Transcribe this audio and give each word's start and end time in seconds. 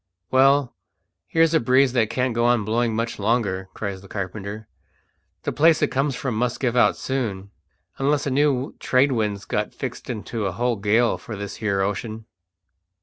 "Well, 0.31 0.75
here's 1.27 1.53
a 1.53 1.59
breeze 1.59 1.93
that 1.93 2.09
can't 2.09 2.33
go 2.33 2.45
on 2.45 2.65
blowing 2.65 2.95
much 2.95 3.19
longer," 3.19 3.69
cries 3.75 4.01
the 4.01 4.07
carpenter. 4.07 4.67
"The 5.43 5.51
place 5.51 5.79
it 5.83 5.89
comes 5.91 6.15
from 6.15 6.33
must 6.33 6.59
give 6.59 6.75
out 6.75 6.97
soon, 6.97 7.51
unless 7.99 8.25
a 8.25 8.31
new 8.31 8.73
trade 8.79 9.11
wind's 9.11 9.45
got 9.45 9.75
fixed 9.75 10.09
into 10.09 10.47
a 10.47 10.53
whole 10.53 10.77
gale 10.77 11.19
for 11.19 11.35
this 11.35 11.57
here 11.57 11.81
ocean." 11.81 12.25